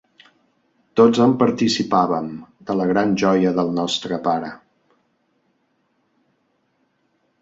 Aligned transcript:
Tots 0.99 1.19
en 1.25 1.35
participàvem, 1.43 2.31
de 2.69 2.77
la 2.79 2.87
gran 2.93 3.13
joia 3.25 3.53
del 3.59 3.69
nostre 3.81 4.21
pare. 4.29 4.53